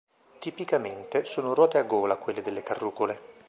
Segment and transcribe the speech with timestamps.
[0.39, 3.19] Tipicamente, sono ruote a gola quelle delle carrucole.